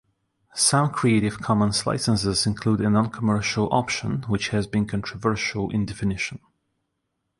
Some 0.55 0.89
Creative 0.91 1.39
Commons 1.39 1.85
licenses 1.85 2.47
include 2.47 2.81
a 2.81 2.89
"non-commercial" 2.89 3.71
option, 3.71 4.23
which 4.23 4.47
has 4.49 4.65
been 4.65 4.87
controversial 4.87 5.69
in 5.69 5.85
definition. 5.85 6.39